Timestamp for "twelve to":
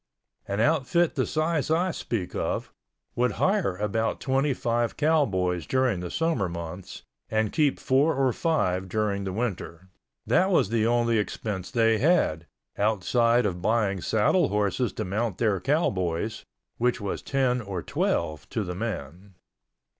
17.83-18.63